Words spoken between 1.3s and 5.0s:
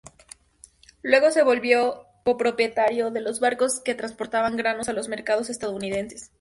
volvió copropietario de los barcos que transportaban granos a